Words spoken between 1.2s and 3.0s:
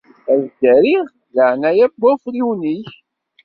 leɛnaya n wafriwen-ik.